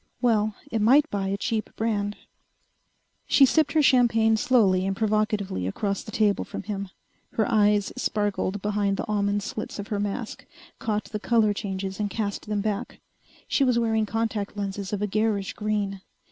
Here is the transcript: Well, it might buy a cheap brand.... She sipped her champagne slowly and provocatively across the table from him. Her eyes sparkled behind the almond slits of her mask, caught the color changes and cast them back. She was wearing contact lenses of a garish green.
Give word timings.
Well, 0.19 0.55
it 0.71 0.81
might 0.81 1.07
buy 1.11 1.27
a 1.27 1.37
cheap 1.37 1.69
brand.... 1.75 2.15
She 3.27 3.45
sipped 3.45 3.73
her 3.73 3.83
champagne 3.83 4.35
slowly 4.35 4.87
and 4.87 4.95
provocatively 4.97 5.67
across 5.67 6.01
the 6.01 6.09
table 6.09 6.43
from 6.43 6.63
him. 6.63 6.89
Her 7.33 7.45
eyes 7.47 7.93
sparkled 7.95 8.63
behind 8.63 8.97
the 8.97 9.05
almond 9.07 9.43
slits 9.43 9.77
of 9.77 9.89
her 9.89 9.99
mask, 9.99 10.47
caught 10.79 11.03
the 11.11 11.19
color 11.19 11.53
changes 11.53 11.99
and 11.99 12.09
cast 12.09 12.47
them 12.47 12.61
back. 12.61 12.99
She 13.47 13.63
was 13.63 13.77
wearing 13.77 14.07
contact 14.07 14.57
lenses 14.57 14.91
of 14.91 15.03
a 15.03 15.07
garish 15.07 15.53
green. 15.53 16.01